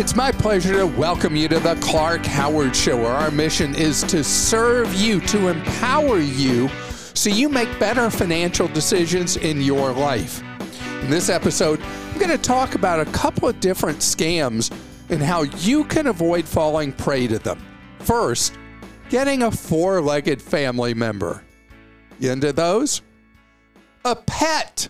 [0.00, 4.02] It's my pleasure to welcome you to the Clark Howard Show, where our mission is
[4.04, 6.70] to serve you, to empower you,
[7.12, 10.42] so you make better financial decisions in your life.
[11.02, 14.74] In this episode, I'm going to talk about a couple of different scams
[15.10, 17.62] and how you can avoid falling prey to them.
[17.98, 18.54] First,
[19.10, 21.44] getting a four legged family member.
[22.22, 23.02] Into those?
[24.06, 24.88] A pet.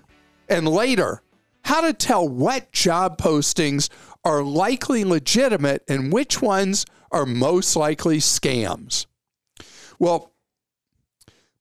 [0.49, 1.21] And later,
[1.65, 3.89] how to tell what job postings
[4.25, 9.07] are likely legitimate and which ones are most likely scams.
[9.99, 10.33] Well,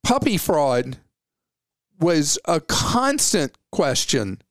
[0.03, 0.97] puppy fraud
[1.99, 4.41] was a constant question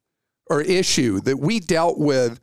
[0.51, 2.41] or issue that we dealt with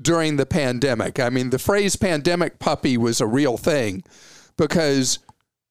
[0.00, 1.18] during the pandemic.
[1.18, 4.02] I mean, the phrase pandemic puppy was a real thing
[4.56, 5.18] because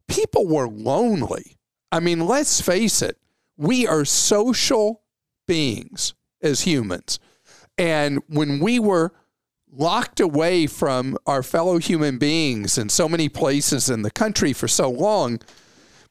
[0.08, 1.58] people were lonely.
[1.92, 3.18] I mean, let's face it,
[3.58, 5.04] we are social
[5.48, 7.20] beings as humans.
[7.78, 9.14] And when we were
[9.72, 14.68] locked away from our fellow human beings in so many places in the country for
[14.68, 15.40] so long,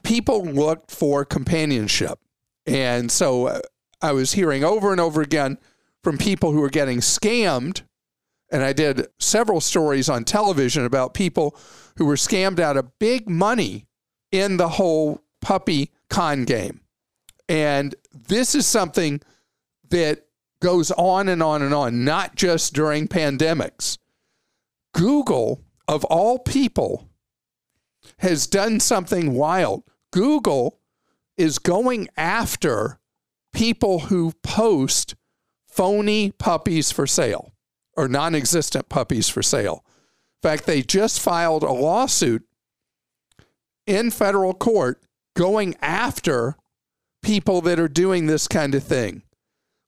[0.02, 2.18] people looked for companionship.
[2.66, 3.60] And so uh,
[4.00, 5.58] I was hearing over and over again
[6.02, 7.82] from people who were getting scammed.
[8.50, 11.56] And I did several stories on television about people
[11.96, 13.86] who were scammed out of big money
[14.30, 16.80] in the whole puppy con game.
[17.48, 19.20] And this is something
[19.90, 20.26] that
[20.64, 23.98] goes on and on and on, not just during pandemics.
[24.94, 27.10] Google, of all people,
[28.20, 29.82] has done something wild.
[30.10, 30.80] Google
[31.36, 32.98] is going after
[33.52, 35.14] people who post
[35.68, 37.52] phony puppies for sale
[37.94, 39.84] or non existent puppies for sale.
[40.42, 42.42] In fact, they just filed a lawsuit
[43.86, 45.02] in federal court
[45.36, 46.56] going after
[47.22, 49.24] people that are doing this kind of thing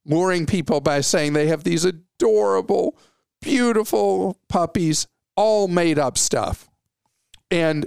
[0.07, 2.97] luring people by saying they have these adorable,
[3.43, 6.71] beautiful puppies, all made up stuff.
[7.51, 7.87] And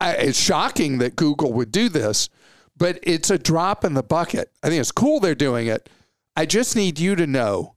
[0.00, 2.28] I, it's shocking that Google would do this,
[2.76, 4.52] but it's a drop in the bucket.
[4.62, 5.88] I think it's cool they're doing it.
[6.36, 7.74] I just need you to know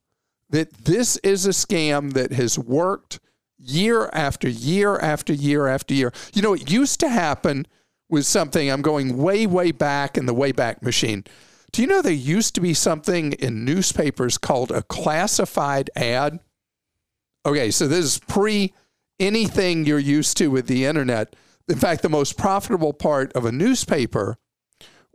[0.52, 3.20] that this is a scam that has worked
[3.58, 6.12] year after year after year after year.
[6.34, 7.66] You know, it used to happen
[8.10, 11.24] with something, I'm going way, way back in the Wayback Machine.
[11.72, 16.40] Do you know there used to be something in newspapers called a classified ad?
[17.46, 18.74] Okay, so this is pre
[19.20, 21.36] anything you're used to with the internet.
[21.70, 24.38] In fact, the most profitable part of a newspaper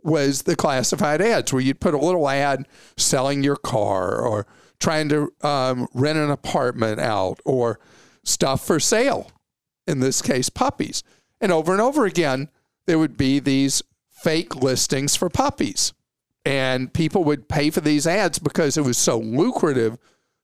[0.01, 4.47] was the classified ads, where you'd put a little ad selling your car or
[4.79, 7.79] trying to um, rent an apartment out or
[8.23, 9.31] stuff for sale,
[9.85, 11.03] in this case, puppies.
[11.39, 12.49] And over and over again,
[12.85, 15.93] there would be these fake listings for puppies.
[16.47, 19.97] And people would pay for these ads because it was so lucrative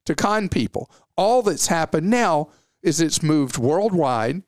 [0.05, 0.91] to con people.
[1.15, 2.49] All that's happened now
[2.81, 4.43] is it's moved worldwide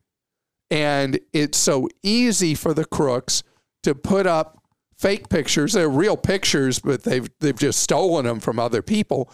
[0.70, 3.42] and it's so easy for the crooks
[3.84, 4.62] to put up
[4.98, 5.72] fake pictures.
[5.72, 9.32] They're real pictures, but they've they've just stolen them from other people.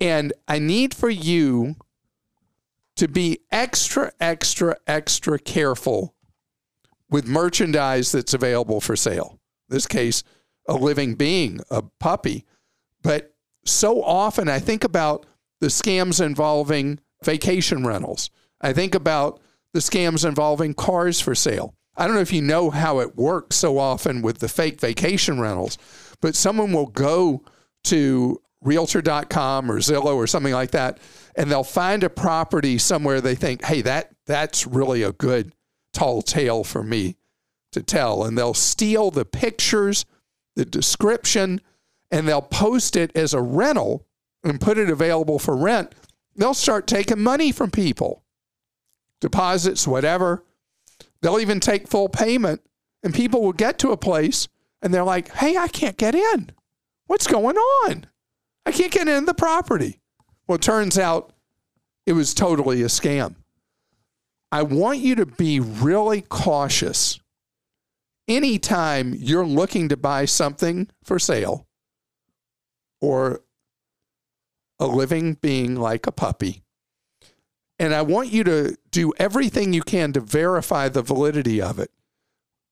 [0.00, 1.76] And I need for you
[2.96, 6.14] to be extra, extra, extra careful
[7.10, 9.38] with merchandise that's available for sale.
[9.68, 10.22] In this case,
[10.68, 12.44] a living being, a puppy.
[13.02, 13.34] But
[13.64, 15.26] so often I think about
[15.60, 18.30] the scams involving vacation rentals.
[18.60, 19.40] I think about
[19.72, 21.74] the scams involving cars for sale.
[21.96, 25.40] I don't know if you know how it works so often with the fake vacation
[25.40, 25.78] rentals,
[26.20, 27.42] but someone will go
[27.84, 30.98] to realtor.com or Zillow or something like that
[31.38, 35.54] and they'll find a property somewhere they think, "Hey, that that's really a good
[35.94, 37.16] tall tale for me
[37.70, 40.04] to tell." And they'll steal the pictures,
[40.58, 41.60] the description,
[42.10, 44.04] and they'll post it as a rental
[44.42, 45.94] and put it available for rent,
[46.34, 48.24] they'll start taking money from people,
[49.20, 50.44] deposits, whatever.
[51.22, 52.60] They'll even take full payment,
[53.04, 54.48] and people will get to a place
[54.82, 56.50] and they're like, hey, I can't get in.
[57.06, 58.06] What's going on?
[58.66, 60.00] I can't get in the property.
[60.46, 61.32] Well, it turns out
[62.04, 63.36] it was totally a scam.
[64.50, 67.20] I want you to be really cautious
[68.28, 71.66] anytime you're looking to buy something for sale
[73.00, 73.42] or
[74.78, 76.62] a living being like a puppy,
[77.78, 81.90] and I want you to do everything you can to verify the validity of it.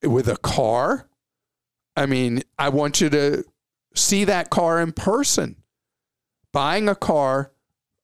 [0.02, 1.08] With a car,
[1.96, 3.44] I mean, I want you to
[3.94, 5.56] see that car in person.
[6.52, 7.52] Buying a car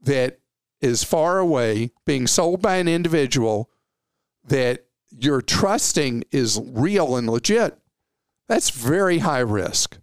[0.00, 0.38] that
[0.80, 3.70] is far away, being sold by an individual
[4.44, 4.86] that
[5.16, 7.78] you're trusting is real and legit,
[8.48, 9.98] that's very high risk.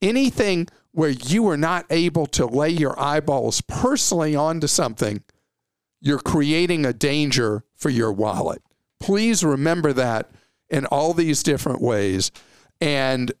[0.00, 5.22] Anything where you are not able to lay your eyeballs personally onto something,
[6.00, 8.62] you're creating a danger for your wallet.
[9.00, 10.30] Please remember that
[10.70, 12.30] in all these different ways.
[12.80, 13.32] And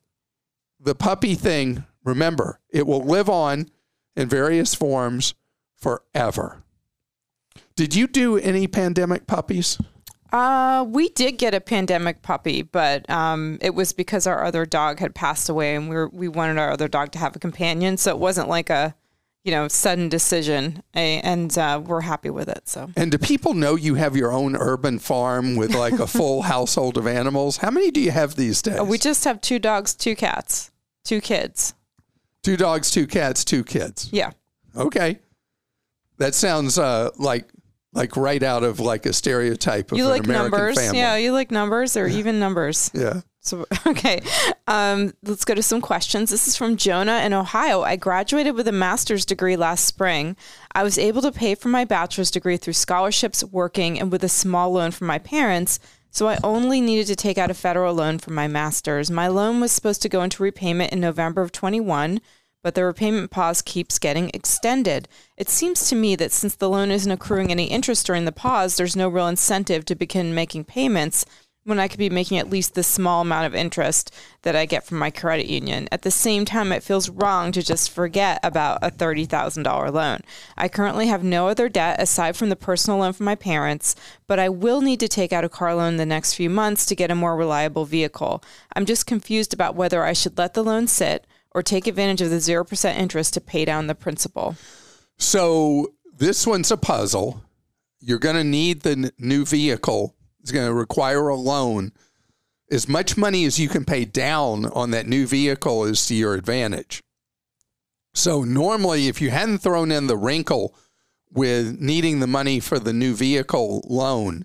[0.80, 3.68] the puppy thing, remember, it will live on
[4.16, 5.34] in various forms
[5.76, 6.62] forever.
[7.76, 9.78] Did you do any pandemic puppies?
[10.34, 14.98] Uh, we did get a pandemic puppy, but um, it was because our other dog
[14.98, 17.96] had passed away, and we were, we wanted our other dog to have a companion.
[17.96, 18.96] So it wasn't like a
[19.44, 22.68] you know sudden decision, and uh, we're happy with it.
[22.68, 22.90] So.
[22.96, 26.98] And do people know you have your own urban farm with like a full household
[26.98, 27.58] of animals?
[27.58, 28.80] How many do you have these days?
[28.80, 30.72] We just have two dogs, two cats,
[31.04, 31.74] two kids.
[32.42, 34.08] Two dogs, two cats, two kids.
[34.10, 34.32] Yeah.
[34.76, 35.20] Okay.
[36.18, 37.46] That sounds uh, like
[37.94, 40.98] like right out of like a stereotype of you like American numbers, family.
[40.98, 41.16] yeah.
[41.16, 42.90] You like numbers or even numbers.
[42.92, 43.20] Yeah.
[43.40, 44.20] So okay,
[44.66, 46.30] um, let's go to some questions.
[46.30, 47.82] This is from Jonah in Ohio.
[47.82, 50.36] I graduated with a master's degree last spring.
[50.74, 54.28] I was able to pay for my bachelor's degree through scholarships, working, and with a
[54.28, 55.78] small loan from my parents.
[56.10, 59.10] So I only needed to take out a federal loan for my master's.
[59.10, 62.20] My loan was supposed to go into repayment in November of 21
[62.64, 65.06] but the repayment pause keeps getting extended.
[65.36, 68.76] It seems to me that since the loan isn't accruing any interest during the pause,
[68.76, 71.26] there's no real incentive to begin making payments
[71.64, 74.86] when I could be making at least the small amount of interest that I get
[74.86, 75.88] from my credit union.
[75.92, 80.20] At the same time, it feels wrong to just forget about a $30,000 loan.
[80.56, 83.94] I currently have no other debt aside from the personal loan from my parents,
[84.26, 86.86] but I will need to take out a car loan in the next few months
[86.86, 88.42] to get a more reliable vehicle.
[88.74, 92.30] I'm just confused about whether I should let the loan sit or take advantage of
[92.30, 94.56] the 0% interest to pay down the principal?
[95.18, 97.42] So this one's a puzzle.
[98.00, 100.14] You're going to need the n- new vehicle.
[100.40, 101.92] It's going to require a loan.
[102.70, 106.34] As much money as you can pay down on that new vehicle is to your
[106.34, 107.02] advantage.
[108.14, 110.74] So normally, if you hadn't thrown in the wrinkle
[111.30, 114.44] with needing the money for the new vehicle loan,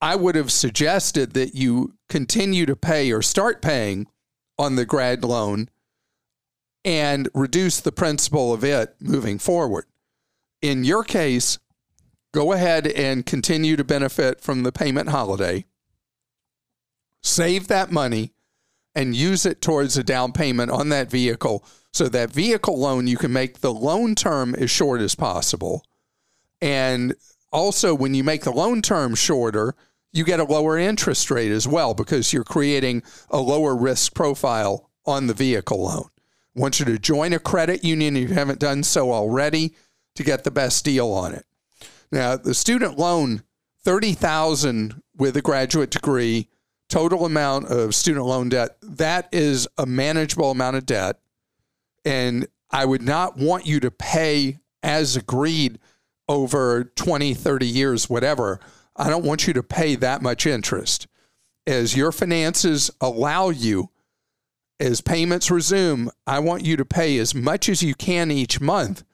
[0.00, 4.06] I would have suggested that you continue to pay or start paying
[4.58, 5.68] on the grad loan
[6.84, 9.86] and reduce the principal of it moving forward.
[10.60, 11.58] In your case,
[12.32, 15.64] go ahead and continue to benefit from the payment holiday.
[17.22, 18.32] Save that money
[18.94, 23.16] and use it towards a down payment on that vehicle so that vehicle loan you
[23.16, 25.84] can make the loan term as short as possible.
[26.60, 27.14] And
[27.52, 29.74] also when you make the loan term shorter,
[30.14, 34.88] you get a lower interest rate as well because you're creating a lower risk profile
[35.04, 36.08] on the vehicle loan.
[36.56, 39.74] I want you to join a credit union if you haven't done so already
[40.14, 41.44] to get the best deal on it.
[42.12, 43.42] Now, the student loan,
[43.82, 46.48] 30,000 with a graduate degree,
[46.88, 51.18] total amount of student loan debt, that is a manageable amount of debt.
[52.04, 55.80] And I would not want you to pay as agreed
[56.28, 58.60] over 20, 30 years, whatever.
[58.96, 61.06] I don't want you to pay that much interest.
[61.66, 63.90] As your finances allow you,
[64.78, 69.04] as payments resume, I want you to pay as much as you can each month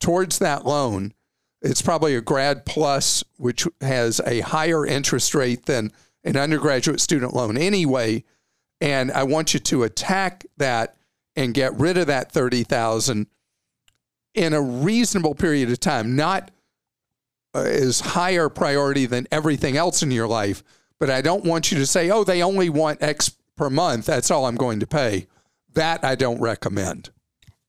[0.00, 1.14] towards that loan.
[1.62, 5.92] It's probably a grad plus, which has a higher interest rate than
[6.24, 8.24] an undergraduate student loan anyway.
[8.80, 10.96] And I want you to attack that
[11.34, 13.26] and get rid of that 30,000
[14.34, 16.50] in a reasonable period of time, not
[17.56, 20.62] Uh, is higher priority than everything else in your life.
[20.98, 24.04] But I don't want you to say, oh, they only want X per month.
[24.04, 25.26] That's all I'm going to pay.
[25.72, 27.08] That I don't recommend.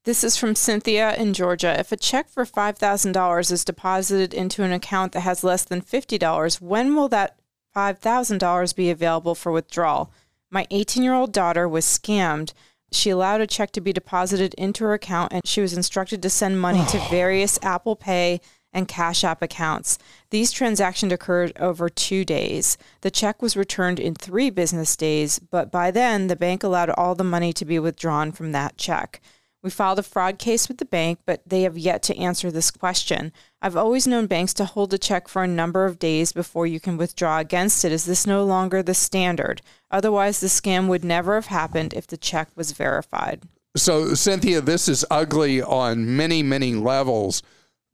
[0.04, 1.80] This is from Cynthia in Georgia.
[1.80, 6.60] If a check for $5,000 is deposited into an account that has less than $50,
[6.60, 7.40] when will that
[7.74, 10.12] $5,000 be available for withdrawal?
[10.52, 12.52] My 18 year old daughter was scammed.
[12.92, 16.30] She allowed a check to be deposited into her account and she was instructed to
[16.30, 18.42] send money to various Apple Pay
[18.74, 19.98] and Cash App accounts.
[20.30, 22.78] These transactions occurred over two days.
[23.02, 27.16] The check was returned in three business days, but by then, the bank allowed all
[27.16, 29.22] the money to be withdrawn from that check.
[29.64, 32.72] We filed a fraud case with the bank, but they have yet to answer this
[32.72, 33.34] question.
[33.62, 36.80] I've always known banks to hold a check for a number of days before you
[36.80, 37.92] can withdraw against it.
[37.92, 39.62] Is this no longer the standard?
[39.90, 43.44] Otherwise, the scam would never have happened if the check was verified.
[43.76, 47.42] So, Cynthia, this is ugly on many, many levels.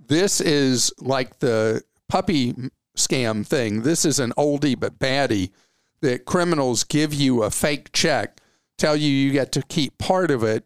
[0.08, 2.54] This is like the puppy
[2.98, 3.82] scam thing.
[3.84, 5.52] This is an oldie but baddie
[6.02, 8.40] that criminals give you a fake check,
[8.78, 10.66] tell you you get to keep part of it,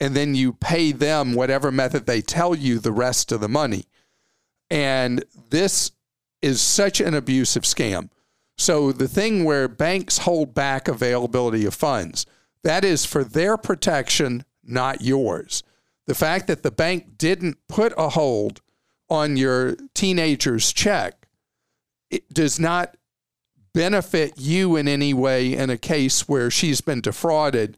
[0.00, 3.84] and then you pay them whatever method they tell you the rest of the money.
[4.70, 5.92] And this
[6.40, 8.10] is such an abusive scam.
[8.56, 12.26] So the thing where banks hold back availability of funds,
[12.64, 15.62] that is for their protection, not yours.
[16.06, 18.60] The fact that the bank didn't put a hold
[19.10, 21.18] on your teenager's check
[22.10, 22.96] it does not
[23.74, 27.76] benefit you in any way in a case where she's been defrauded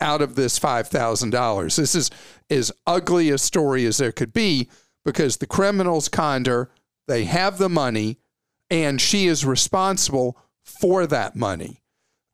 [0.00, 1.76] out of this $5,000.
[1.76, 2.10] This is
[2.50, 4.68] as ugly a story as there could be
[5.04, 6.70] because the criminals conned her,
[7.06, 8.18] they have the money,
[8.70, 11.82] and she is responsible for that money.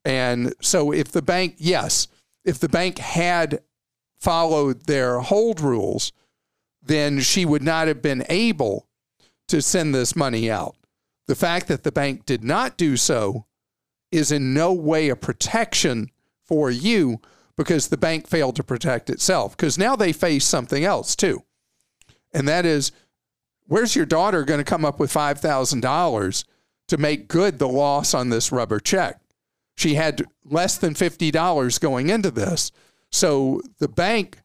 [0.04, 2.06] And so if the bank, yes,
[2.44, 3.62] if the bank had
[4.20, 6.12] followed their hold rules,
[6.82, 8.86] then she would not have been able
[9.48, 10.76] to send this money out.
[11.26, 13.46] The fact that the bank did not do so
[14.10, 16.10] is in no way a protection
[16.44, 17.20] for you
[17.56, 19.56] because the bank failed to protect itself.
[19.56, 21.44] Because now they face something else too.
[22.32, 22.90] And that is
[23.66, 26.44] where's your daughter going to come up with $5,000
[26.88, 29.20] to make good the loss on this rubber check?
[29.76, 32.72] She had less than $50 going into this.
[33.12, 34.38] So the bank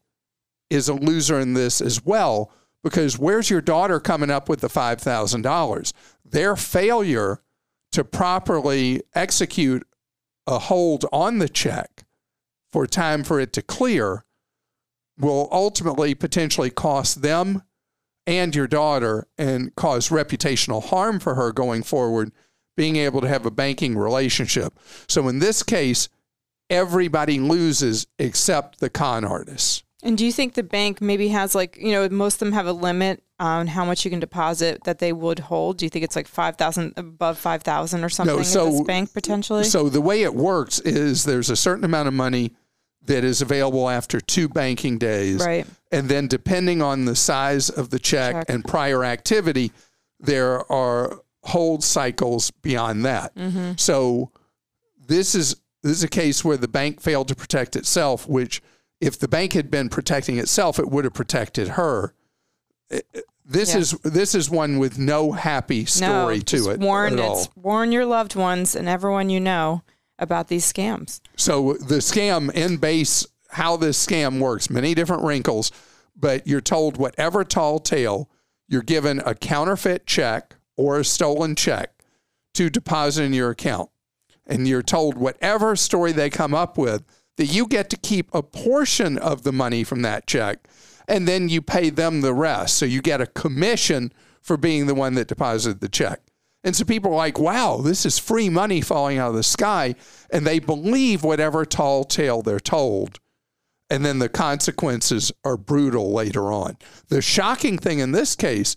[0.70, 2.50] is a loser in this as well
[2.82, 5.92] because where's your daughter coming up with the $5,000?
[6.24, 7.40] Their failure
[7.92, 9.86] to properly execute
[10.46, 12.04] a hold on the check
[12.70, 14.24] for time for it to clear
[15.18, 17.62] will ultimately potentially cost them
[18.26, 22.32] and your daughter and cause reputational harm for her going forward
[22.76, 24.78] being able to have a banking relationship.
[25.08, 26.08] So in this case,
[26.68, 29.82] everybody loses except the con artists.
[30.02, 32.66] And do you think the bank maybe has like, you know, most of them have
[32.66, 35.78] a limit on how much you can deposit that they would hold?
[35.78, 39.64] Do you think it's like 5,000 above 5,000 or something no, so, bank potentially?
[39.64, 42.52] So the way it works is there's a certain amount of money
[43.06, 45.44] that is available after two banking days.
[45.44, 45.66] Right.
[45.90, 48.46] And then depending on the size of the check, check.
[48.48, 49.72] and prior activity,
[50.20, 53.34] there are hold cycles beyond that.
[53.34, 53.72] Mm-hmm.
[53.76, 54.30] So
[55.06, 58.60] this is this is a case where the bank failed to protect itself, which
[59.00, 62.14] if the bank had been protecting itself, it would have protected her.
[63.44, 63.80] This yeah.
[63.80, 67.46] is this is one with no happy story no, to it warn, at all.
[67.54, 69.82] Warn your loved ones and everyone you know
[70.18, 71.20] about these scams.
[71.36, 75.70] So the scam in base, how this scam works, many different wrinkles,
[76.16, 78.30] but you're told whatever tall tale,
[78.68, 81.92] you're given a counterfeit check or a stolen check
[82.54, 83.90] to deposit in your account.
[84.46, 87.04] And you're told whatever story they come up with,
[87.36, 90.68] that you get to keep a portion of the money from that check
[91.08, 92.76] and then you pay them the rest.
[92.76, 96.20] So you get a commission for being the one that deposited the check.
[96.64, 99.94] And so people are like, wow, this is free money falling out of the sky.
[100.30, 103.20] And they believe whatever tall tale they're told.
[103.88, 106.76] And then the consequences are brutal later on.
[107.08, 108.74] The shocking thing in this case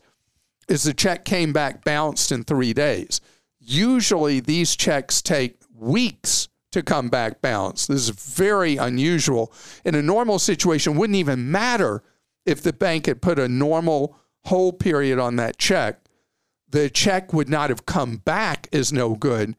[0.68, 3.22] is the check came back bounced in three days.
[3.60, 7.88] Usually these checks take weeks to come back bounced.
[7.88, 9.52] This is very unusual.
[9.84, 12.04] In a normal situation, wouldn't even matter
[12.46, 16.00] if the bank had put a normal hold period on that check
[16.72, 19.56] the check would not have come back as no good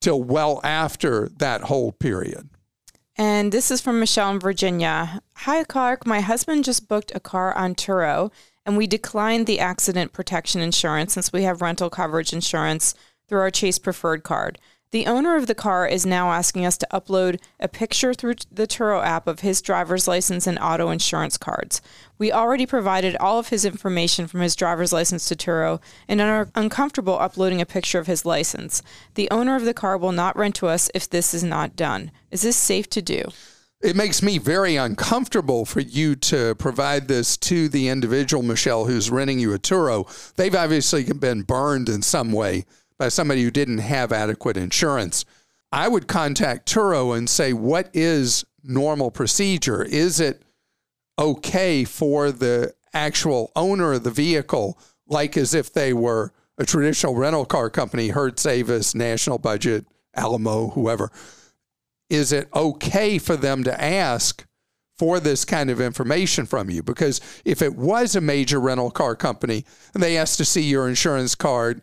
[0.00, 2.48] till well after that hold period.
[3.16, 5.20] And this is from Michelle in Virginia.
[5.36, 6.06] Hi, Clark.
[6.06, 8.32] My husband just booked a car on Turo,
[8.66, 12.94] and we declined the accident protection insurance since we have rental coverage insurance
[13.28, 14.58] through our Chase Preferred card.
[14.94, 18.68] The owner of the car is now asking us to upload a picture through the
[18.68, 21.82] Turo app of his driver's license and auto insurance cards.
[22.16, 26.48] We already provided all of his information from his driver's license to Turo and are
[26.54, 28.82] uncomfortable uploading a picture of his license.
[29.16, 32.12] The owner of the car will not rent to us if this is not done.
[32.30, 33.24] Is this safe to do?
[33.82, 39.10] It makes me very uncomfortable for you to provide this to the individual, Michelle, who's
[39.10, 40.06] renting you a Turo.
[40.36, 42.64] They've obviously been burned in some way
[42.98, 45.24] by somebody who didn't have adequate insurance,
[45.72, 49.82] I would contact Turo and say, what is normal procedure?
[49.82, 50.42] Is it
[51.18, 57.16] okay for the actual owner of the vehicle, like as if they were a traditional
[57.16, 59.84] rental car company, Hertz Avis, National Budget,
[60.14, 61.10] Alamo, whoever?
[62.08, 64.46] Is it okay for them to ask
[64.96, 66.82] for this kind of information from you?
[66.82, 70.88] Because if it was a major rental car company and they asked to see your
[70.88, 71.82] insurance card,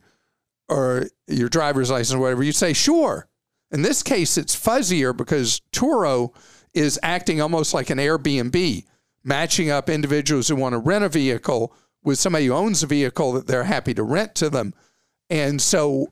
[0.71, 3.27] or your driver's license or whatever, you say, sure.
[3.71, 6.33] In this case, it's fuzzier because Turo
[6.73, 8.85] is acting almost like an Airbnb,
[9.23, 11.73] matching up individuals who want to rent a vehicle
[12.03, 14.73] with somebody who owns a vehicle that they're happy to rent to them.
[15.29, 16.07] And so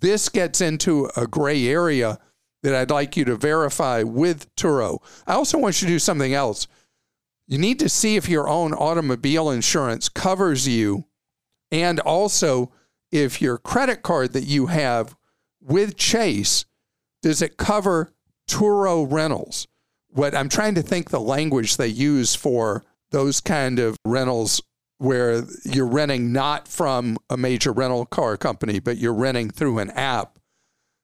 [0.00, 2.18] this gets into a gray area
[2.62, 4.98] that I'd like you to verify with Turo.
[5.26, 6.66] I also want you to do something else.
[7.46, 11.04] You need to see if your own automobile insurance covers you
[11.70, 12.72] and also
[13.10, 15.16] if your credit card that you have
[15.60, 16.64] with Chase,
[17.22, 18.12] does it cover
[18.48, 19.66] Turo rentals?
[20.08, 24.60] What I'm trying to think the language they use for those kind of rentals
[24.98, 29.90] where you're renting not from a major rental car company, but you're renting through an
[29.90, 30.38] app.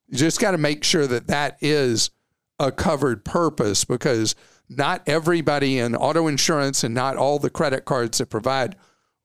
[0.09, 2.11] You just got to make sure that that is
[2.59, 4.35] a covered purpose because
[4.69, 8.77] not everybody in auto insurance and not all the credit cards that provide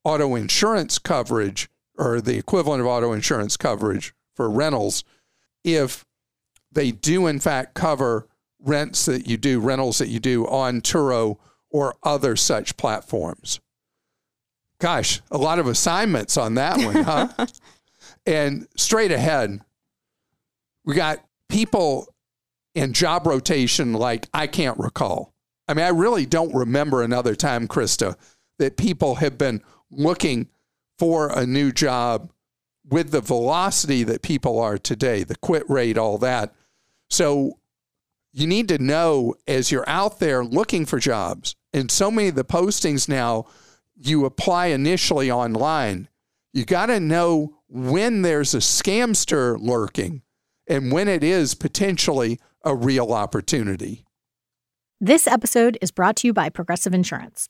[0.03, 5.03] auto insurance coverage or the equivalent of auto insurance coverage for rentals,
[5.63, 6.05] if
[6.71, 8.27] they do in fact cover
[8.59, 11.37] rents that you do, rentals that you do on Turo
[11.69, 13.59] or other such platforms.
[14.79, 17.27] Gosh, a lot of assignments on that one, huh?
[18.25, 19.59] and straight ahead,
[20.85, 22.07] we got people
[22.75, 25.33] in job rotation like I can't recall.
[25.67, 28.15] I mean, I really don't remember another time, Krista,
[28.57, 30.47] that people have been looking
[30.99, 32.31] for a new job
[32.87, 36.53] with the velocity that people are today, the quit rate, all that.
[37.09, 37.59] So
[38.33, 42.35] you need to know as you're out there looking for jobs, and so many of
[42.35, 43.45] the postings now
[43.95, 46.09] you apply initially online,
[46.53, 50.21] you got to know when there's a scamster lurking
[50.67, 54.05] and when it is potentially a real opportunity.
[54.99, 57.49] This episode is brought to you by Progressive Insurance.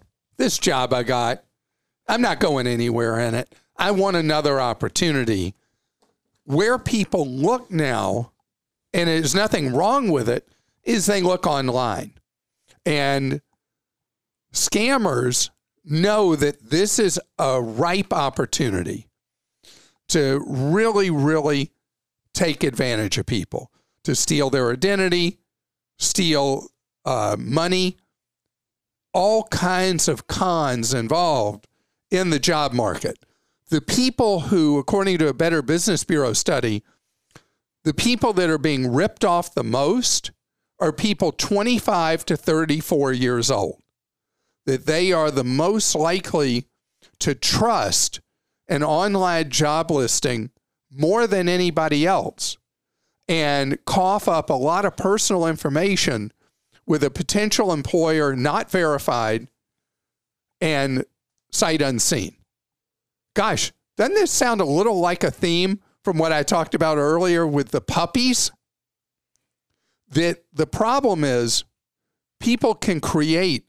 [0.41, 1.43] This job I got,
[2.07, 3.53] I'm not going anywhere in it.
[3.77, 5.53] I want another opportunity.
[6.45, 8.31] Where people look now,
[8.91, 10.49] and there's nothing wrong with it,
[10.83, 12.13] is they look online.
[12.87, 13.41] And
[14.51, 15.51] scammers
[15.85, 19.09] know that this is a ripe opportunity
[20.07, 21.69] to really, really
[22.33, 23.71] take advantage of people,
[24.05, 25.37] to steal their identity,
[25.99, 26.69] steal
[27.05, 27.97] uh, money,
[29.13, 31.67] all kinds of cons involved
[32.09, 33.19] in the job market.
[33.69, 36.83] The people who, according to a Better Business Bureau study,
[37.83, 40.31] the people that are being ripped off the most
[40.79, 43.81] are people 25 to 34 years old
[44.65, 46.65] that they are the most likely
[47.19, 48.19] to trust
[48.67, 50.49] an online job listing
[50.91, 52.57] more than anybody else
[53.27, 56.31] and cough up a lot of personal information
[56.85, 59.47] with a potential employer not verified
[60.59, 61.05] and
[61.51, 62.35] sight unseen.
[63.35, 67.45] Gosh, doesn't this sound a little like a theme from what I talked about earlier
[67.45, 68.51] with the puppies?
[70.09, 71.63] That the problem is
[72.39, 73.65] people can create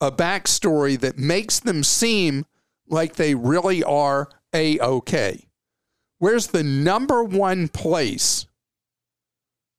[0.00, 2.44] a backstory that makes them seem
[2.88, 5.46] like they really are a okay.
[6.18, 8.46] Where's the number one place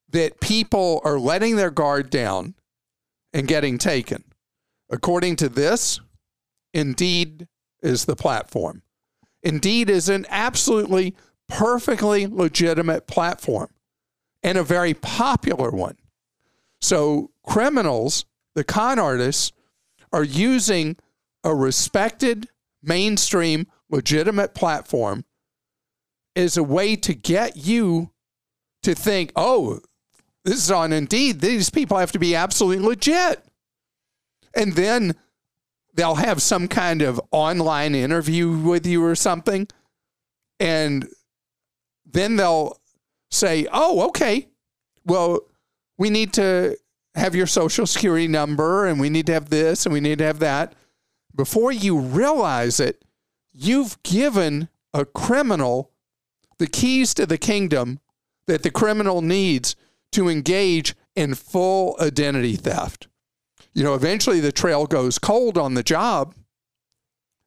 [0.10, 2.56] that people are letting their guard down
[3.34, 4.24] and getting taken?
[4.90, 6.00] According to this,
[6.74, 7.48] Indeed
[7.82, 8.84] is the platform.
[9.44, 11.16] Indeed is an absolutely
[11.48, 13.70] perfectly legitimate platform
[14.44, 15.98] and a very popular one.
[16.82, 19.52] So, criminals, the con artists,
[20.14, 20.98] are using
[21.44, 22.48] a respected,
[22.82, 25.26] mainstream, legitimate platform
[26.36, 28.12] as a way to get you
[28.84, 29.80] to think, oh,
[30.48, 31.42] this is on Indeed.
[31.42, 33.44] These people have to be absolutely legit.
[34.56, 35.14] And then
[35.94, 39.68] they'll have some kind of online interview with you or something.
[40.58, 41.10] And
[42.06, 42.80] then they'll
[43.30, 44.48] say, oh, okay,
[45.06, 45.42] well,
[45.98, 46.78] we need to
[47.16, 50.24] have your social security number and we need to have this and we need to
[50.24, 50.76] have that.
[51.36, 53.04] Before you realize it,
[53.52, 55.92] you've given a criminal
[56.58, 58.00] the keys to the kingdom
[58.48, 59.76] that the criminal needs
[60.12, 63.08] to engage in full identity theft.
[63.74, 66.34] You know, eventually the trail goes cold on the job.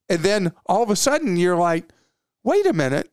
[0.08, 1.84] And then all of a sudden you're like,
[2.44, 3.10] wait a minute.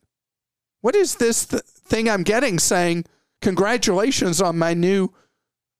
[0.80, 3.06] What is this th- thing I'm getting saying,
[3.40, 5.12] congratulations on my new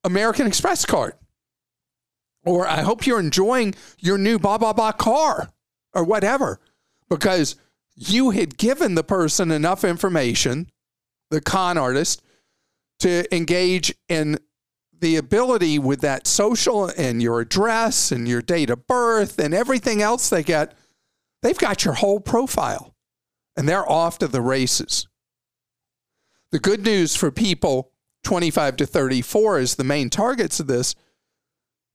[0.04, 1.14] American Express card.
[2.44, 5.50] Or I hope you're enjoying your new blah, blah, blah car
[5.92, 6.60] or whatever,
[7.08, 7.56] because
[7.94, 10.70] you had given the person enough information,
[11.30, 12.22] the con artist,
[13.00, 14.38] to engage in
[15.00, 20.02] the ability with that social and your address and your date of birth and everything
[20.02, 20.74] else they get,
[21.42, 22.94] they've got your whole profile
[23.56, 25.06] and they're off to the races.
[26.50, 27.92] The good news for people
[28.24, 30.94] 25 to 34 is the main targets of this.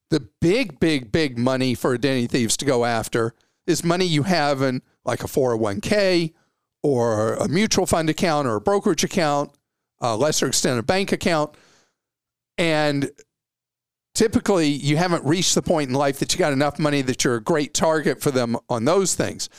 [0.10, 3.34] The big, big, big money for identity thieves to go after
[3.66, 6.34] is money you have in like a 401k
[6.82, 9.52] or a mutual fund account or a brokerage account,
[10.04, 11.56] a lesser extent, a bank account.
[12.58, 13.10] And
[14.14, 17.36] typically, you haven't reached the point in life that you got enough money that you're
[17.36, 19.50] a great target for them on those things.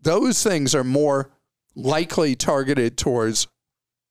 [0.00, 1.30] Those things are more
[1.74, 3.48] likely targeted towards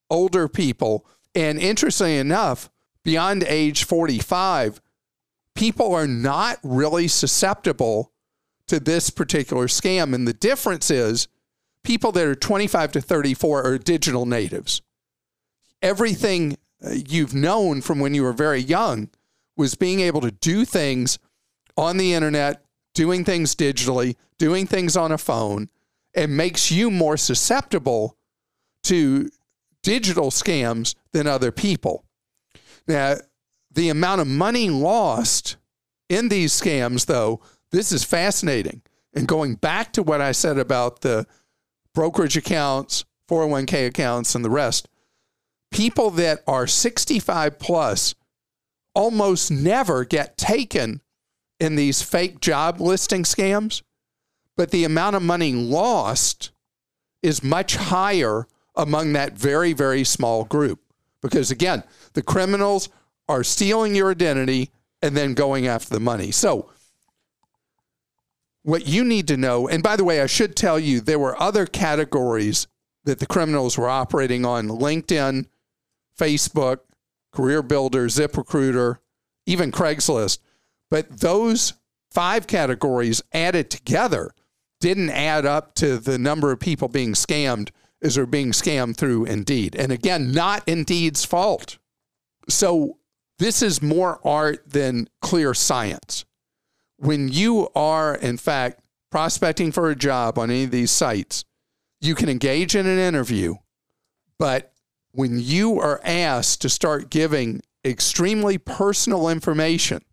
[0.10, 1.06] older people.
[1.36, 2.70] And interestingly enough,
[3.06, 4.82] beyond age 45,
[5.56, 8.12] people are not really susceptible
[8.68, 10.16] to this particular scam.
[10.16, 11.28] And the difference is
[11.84, 14.82] people that are 25 to 34 are digital natives.
[15.84, 19.10] Everything uh, you've known from when you were very young
[19.56, 21.20] was being able to do things
[21.78, 22.66] on the internet,
[22.96, 25.70] doing things digitally, doing things on a phone,
[26.16, 28.18] and makes you more susceptible
[28.84, 29.30] to
[29.84, 32.04] digital scams than other people.
[32.88, 33.18] Now,
[33.72, 35.58] the amount of money lost
[36.10, 37.42] in these scams, though,
[37.72, 38.82] this is fascinating.
[39.14, 41.26] And going back to what I said about the
[41.94, 44.88] brokerage accounts, 401k accounts, and the rest,
[45.74, 48.16] people that are 65 plus
[48.96, 51.02] almost never get taken
[51.60, 53.82] in these fake job listing scams,
[54.56, 56.52] but the amount of money lost
[57.22, 60.80] is much higher among that very, very small group.
[61.22, 61.84] Because again,
[62.14, 62.90] the criminals
[63.28, 66.32] are stealing your identity and then going after the money.
[66.32, 66.70] So,
[68.64, 71.42] what you need to know, and by the way, I should tell you, there were
[71.42, 72.68] other categories
[73.04, 75.48] that the criminals were operating on LinkedIn,
[76.18, 76.80] Facebook,
[77.32, 78.98] Career Builder, ZipRecruiter,
[79.46, 80.40] even Craigslist.
[80.90, 81.74] But those
[82.12, 84.32] five categories added together
[84.80, 87.70] didn't add up to the number of people being scammed
[88.02, 89.76] as they're being scammed through Indeed.
[89.76, 91.78] And again, not Indeed's fault.
[92.50, 92.98] So
[93.40, 96.26] this is more art than clear science.
[96.98, 101.46] When you are, in fact, prospecting for a job on any of these sites,
[102.02, 103.56] you can engage in an interview,
[104.38, 104.73] but
[105.14, 110.04] when you are asked to start giving extremely personal information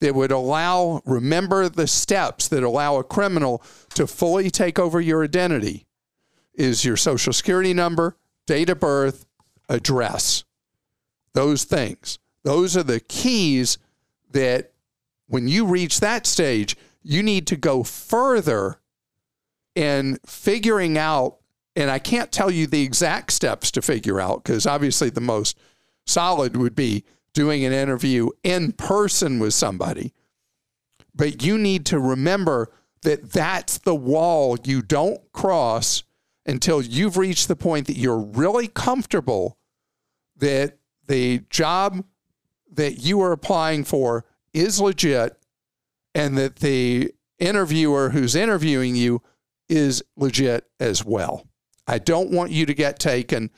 [0.00, 3.62] that would allow, remember the steps that allow a criminal
[3.94, 5.86] to fully take over your identity
[6.54, 8.16] is your social security number,
[8.46, 9.26] date of birth,
[9.68, 10.44] address.
[11.32, 12.18] Those things.
[12.44, 13.78] Those are the keys
[14.32, 14.72] that
[15.26, 18.80] when you reach that stage, you need to go further
[19.74, 21.38] in figuring out.
[21.76, 25.58] And I can't tell you the exact steps to figure out because obviously the most
[26.06, 30.12] solid would be doing an interview in person with somebody.
[31.14, 36.02] But you need to remember that that's the wall you don't cross
[36.46, 39.58] until you've reached the point that you're really comfortable
[40.36, 42.04] that the job
[42.72, 45.36] that you are applying for is legit
[46.14, 49.22] and that the interviewer who's interviewing you
[49.68, 51.46] is legit as well.
[51.86, 53.50] I don't want you to get taken.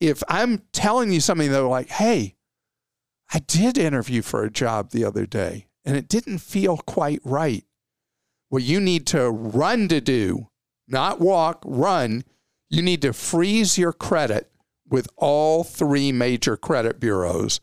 [0.00, 2.36] If I'm telling you something that like, hey,
[3.32, 7.64] I did interview for a job the other day and it didn't feel quite right.
[8.48, 10.48] What you need to run to do,
[10.86, 12.24] not walk, run,
[12.70, 14.50] you need to freeze your credit
[14.88, 17.60] with all three major credit bureaus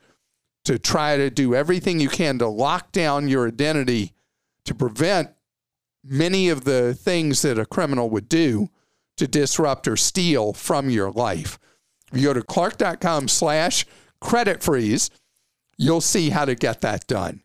[0.65, 4.13] to try to do everything you can to lock down your identity
[4.65, 5.29] to prevent
[6.03, 8.69] many of the things that a criminal would do
[9.17, 11.59] to disrupt or steal from your life.
[12.11, 13.85] If you go to clark.com slash
[14.19, 15.09] credit freeze,
[15.77, 17.41] you'll see how to get that done.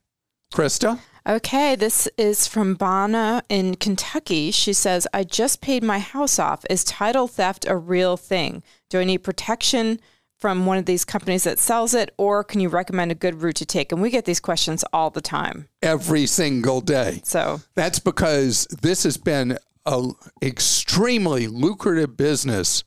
[0.52, 1.00] Krista?
[1.28, 4.52] Okay, this is from Bana in Kentucky.
[4.52, 6.64] She says, I just paid my house off.
[6.70, 8.62] Is title theft a real thing?
[8.90, 9.98] Do I need protection
[10.38, 13.56] from one of these companies that sells it, or can you recommend a good route
[13.56, 13.90] to take?
[13.90, 15.68] And we get these questions all the time.
[15.82, 17.22] Every single day.
[17.24, 22.84] So that's because this has been an extremely lucrative business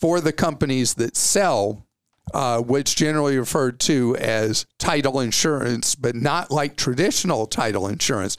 [0.00, 1.86] for the companies that sell
[2.32, 8.36] uh, which generally referred to as title insurance, but not like traditional title insurance.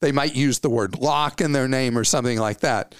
[0.00, 2.94] They might use the word lock in their name or something like that,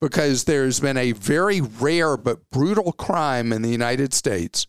[0.00, 4.66] because there's been a very rare but brutal crime in the United States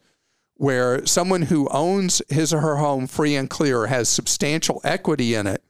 [0.55, 5.47] where someone who owns his or her home free and clear has substantial equity in
[5.47, 5.63] it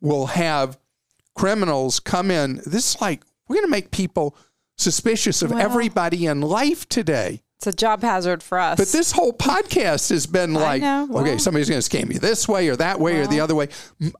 [0.00, 0.78] will have
[1.34, 2.56] criminals come in.
[2.66, 4.36] This is like, we're going to make people
[4.76, 7.42] suspicious of everybody in life today.
[7.58, 8.78] It's a job hazard for us.
[8.78, 12.68] But this whole podcast has been like, okay, somebody's going to scam you this way
[12.68, 13.68] or that way or the other way.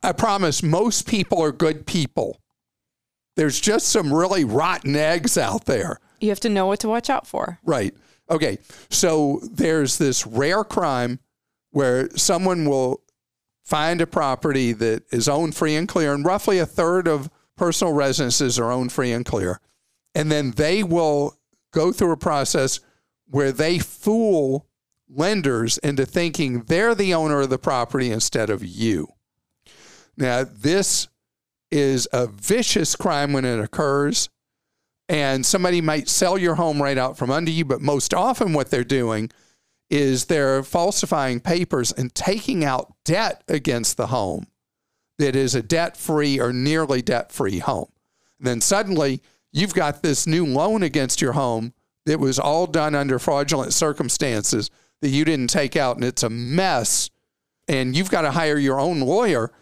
[0.02, 2.40] I promise most people are good people.
[3.36, 5.98] There's just some really rotten eggs out there.
[6.20, 7.58] you have to know what to watch out for.
[7.64, 7.92] Right.
[8.30, 8.58] Okay.
[8.90, 11.18] So there's this rare crime
[11.70, 13.02] where someone will
[13.64, 17.92] find a property that is owned free and clear, and roughly a third of personal
[17.92, 19.60] residences are owned free and clear.
[20.14, 21.38] And then they will
[21.72, 22.80] go through a process
[23.26, 24.66] where they fool
[25.08, 29.08] lenders into thinking they're the owner of the property instead of you.
[30.16, 31.08] Now, this
[31.70, 34.28] is a vicious crime when it occurs
[35.08, 37.64] and somebody might sell your home right out from under you.
[37.64, 39.30] But most often, what they're doing
[39.90, 44.46] is they're falsifying papers and taking out debt against the home
[45.18, 47.90] that is a debt free or nearly debt free home.
[48.40, 51.72] then suddenly, you've got this new loan against your home
[52.06, 54.70] that was all done under fraudulent circumstances
[55.00, 57.10] that you didn't take out, and it's a mess.
[57.68, 59.52] And you've got to hire your own lawyer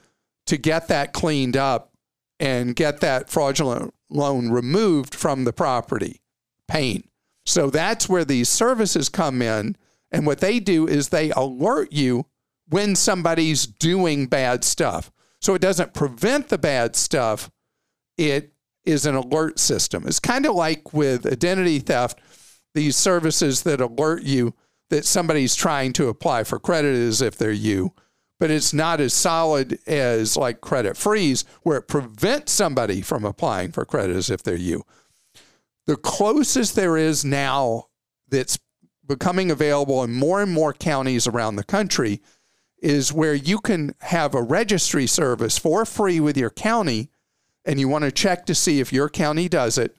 [0.46, 1.92] to get that cleaned up
[2.40, 6.20] and get that fraudulent loan removed from the property.
[6.66, 7.04] Pain.
[7.44, 9.76] So that's where these services come in.
[10.12, 12.26] And what they do is they alert you
[12.68, 15.10] when somebody's doing bad stuff.
[15.40, 17.50] So it doesn't prevent the bad stuff,
[18.16, 18.52] it
[18.84, 20.06] is an alert system.
[20.06, 22.20] It's kind of like with identity theft,
[22.74, 24.54] these services that alert you
[24.90, 27.92] that somebody's trying to apply for credit as if they're you
[28.42, 33.70] but it's not as solid as like credit freeze, where it prevents somebody from applying
[33.70, 34.82] for credit as if they're you.
[35.86, 37.84] The closest there is now
[38.28, 38.58] that's
[39.12, 42.20] becoming available in more and more counties around the country
[42.80, 47.10] is where you can have a registry service for free with your county
[47.64, 49.94] and you want to check to see if your county does it.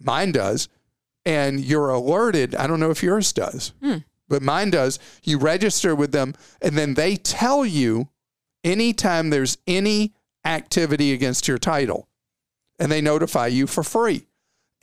[0.00, 0.68] Mine does.
[1.24, 2.54] And you're alerted.
[2.54, 3.98] I don't know if yours does hmm.
[4.28, 5.00] but mine does.
[5.24, 8.08] You register with them, and then they tell you
[8.62, 12.08] anytime there's any activity against your title,
[12.78, 14.28] and they notify you for free.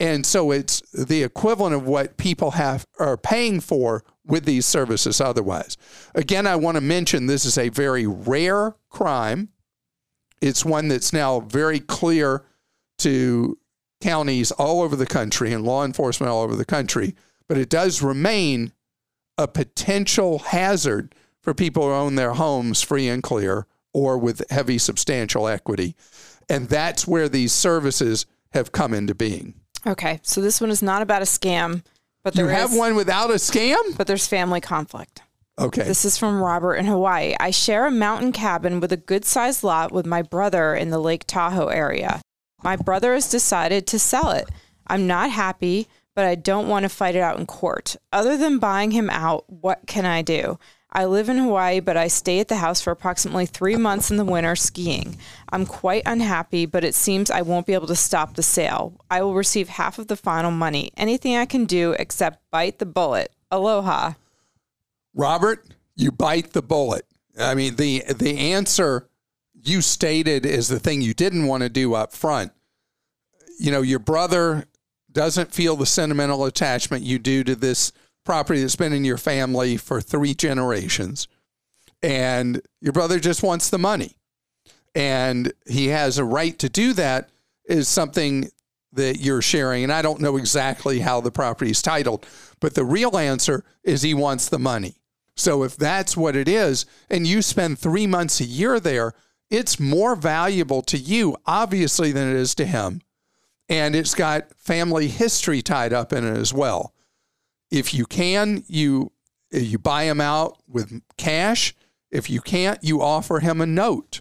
[0.00, 5.20] And so it's the equivalent of what people have are paying for with these services
[5.20, 5.76] otherwise.
[6.14, 9.50] Again, I want to mention this is a very rare crime.
[10.40, 12.44] It's one that's now very clear
[12.98, 13.58] to
[14.00, 17.14] counties all over the country and law enforcement all over the country,
[17.48, 18.72] but it does remain
[19.38, 24.78] a potential hazard for people who own their homes free and clear or with heavy
[24.78, 25.94] substantial equity.
[26.48, 29.54] And that's where these services have come into being.
[29.86, 31.82] Okay, so this one is not about a scam,
[32.22, 32.50] but there is.
[32.52, 33.96] You have is- one without a scam?
[33.96, 35.22] but there's family conflict.
[35.58, 35.84] Okay.
[35.84, 37.36] This is from Robert in Hawaii.
[37.38, 40.98] I share a mountain cabin with a good sized lot with my brother in the
[40.98, 42.20] Lake Tahoe area.
[42.64, 44.48] My brother has decided to sell it.
[44.88, 47.94] I'm not happy, but I don't want to fight it out in court.
[48.12, 50.58] Other than buying him out, what can I do?
[50.94, 54.16] I live in Hawaii, but I stay at the house for approximately three months in
[54.16, 55.16] the winter skiing.
[55.50, 58.94] I'm quite unhappy, but it seems I won't be able to stop the sale.
[59.10, 60.92] I will receive half of the final money.
[60.96, 63.32] Anything I can do except bite the bullet.
[63.50, 64.12] Aloha.
[65.14, 67.06] Robert, you bite the bullet.
[67.38, 69.08] I mean, the the answer
[69.52, 72.52] you stated is the thing you didn't want to do up front.
[73.58, 74.66] You know, your brother
[75.10, 77.92] doesn't feel the sentimental attachment you do to this
[78.24, 81.28] property that's been in your family for three generations.
[82.02, 84.16] And your brother just wants the money.
[84.94, 87.30] And he has a right to do that
[87.66, 88.50] is something
[88.92, 89.82] that you're sharing.
[89.84, 92.26] And I don't know exactly how the property is titled,
[92.60, 94.96] but the real answer is he wants the money.
[95.36, 99.14] So if that's what it is, and you spend three months a year there,
[99.50, 103.02] it's more valuable to you, obviously, than it is to him.
[103.68, 106.93] And it's got family history tied up in it as well.
[107.70, 109.12] If you can, you
[109.50, 111.74] you buy him out with cash.
[112.10, 114.20] If you can't, you offer him a note.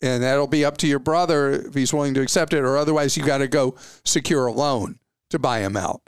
[0.00, 3.16] And that'll be up to your brother if he's willing to accept it, or otherwise
[3.16, 4.98] you got to go secure a loan
[5.30, 6.02] to buy him out.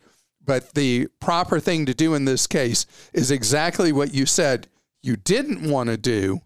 [0.44, 4.68] But the proper thing to do in this case is exactly what you said
[5.02, 6.40] you didn't want to do,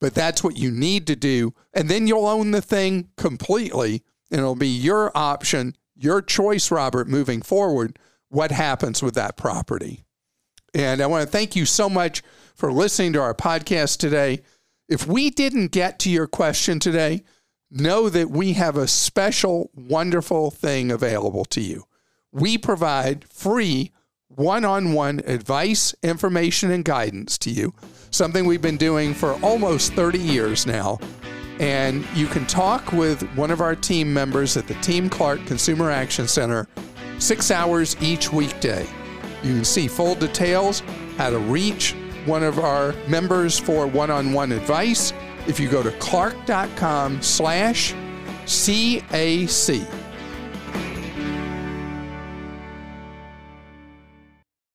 [0.00, 1.54] but that's what you need to do.
[1.72, 7.08] And then you'll own the thing completely, and it'll be your option, your choice, Robert,
[7.08, 7.98] moving forward,
[8.34, 10.04] what happens with that property.
[10.74, 12.22] And I want to thank you so much
[12.56, 14.42] for listening to our podcast today.
[14.88, 17.22] If we didn't get to your question today,
[17.70, 21.84] know that we have a special, wonderful thing available to you.
[22.32, 23.92] We provide free
[24.28, 27.72] one on one advice, information, and guidance to you,
[28.10, 30.98] something we've been doing for almost 30 years now.
[31.60, 35.88] And you can talk with one of our team members at the Team Clark Consumer
[35.88, 36.66] Action Center
[37.24, 38.86] six hours each weekday.
[39.42, 40.82] You can see full details,
[41.16, 41.94] how to reach
[42.26, 45.12] one of our members for one-on-one advice
[45.46, 47.94] if you go to clark.com slash
[48.46, 50.03] CAC.